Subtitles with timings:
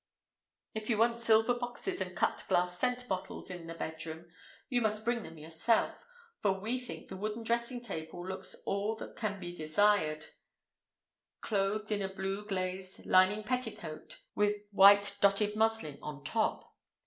[0.73, 4.31] If you want silver boxes and cut glass scent bottles in the bedroom,
[4.67, 5.95] you must bring them yourself.
[6.43, 10.25] We think the wooden dressing table looks all that can be desired,
[11.41, 16.73] clothed in a blue glazed lining petticoat, with white dotted muslin on top.